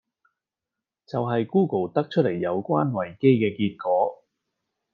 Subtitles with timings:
[1.05, 4.23] 就係 Google 得出黎有關維基既結果